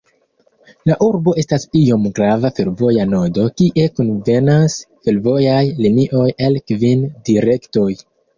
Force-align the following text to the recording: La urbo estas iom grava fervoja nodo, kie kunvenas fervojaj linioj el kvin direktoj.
La 0.91 0.93
urbo 1.07 1.33
estas 1.41 1.65
iom 1.79 2.07
grava 2.19 2.51
fervoja 2.59 3.05
nodo, 3.11 3.45
kie 3.61 3.85
kunvenas 3.99 4.79
fervojaj 5.05 5.61
linioj 5.85 6.25
el 6.49 6.59
kvin 6.73 7.07
direktoj. 7.31 7.89